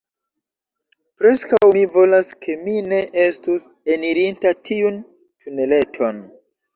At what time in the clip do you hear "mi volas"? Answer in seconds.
1.75-2.31